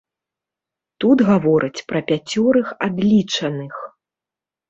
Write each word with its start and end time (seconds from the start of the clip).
Тут 1.03 1.17
гавораць 1.27 1.85
пра 1.91 2.01
пяцёрых 2.11 2.67
адлічаных. 2.87 3.73